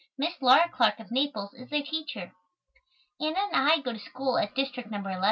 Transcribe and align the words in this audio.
Miss 0.17 0.33
Laura 0.41 0.67
Clark 0.67 0.99
of 0.99 1.11
Naples 1.11 1.53
is 1.53 1.69
their 1.69 1.83
teacher. 1.83 2.31
Anna 3.19 3.37
and 3.37 3.55
I 3.69 3.81
go 3.81 3.93
to 3.93 3.99
school 3.99 4.39
at 4.39 4.55
District 4.55 4.89
No. 4.89 4.97
11. 4.97 5.19